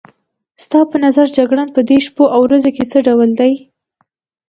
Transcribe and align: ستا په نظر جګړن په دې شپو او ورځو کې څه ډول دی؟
ستا 0.63 0.79
په 0.91 0.97
نظر 1.05 1.25
جګړن 1.37 1.67
په 1.75 1.81
دې 1.89 1.97
شپو 2.05 2.23
او 2.33 2.39
ورځو 2.47 2.69
کې 2.75 2.83
څه 2.91 2.97
ډول 3.07 3.29
دی؟ 3.39 3.53